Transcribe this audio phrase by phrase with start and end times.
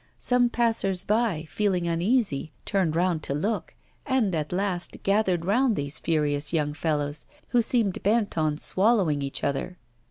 [0.17, 5.99] Some passers by, feeling uneasy, turned round to look, and at last gathered round these
[5.99, 9.77] furious young fellows, who seemed bent on swallowing each other.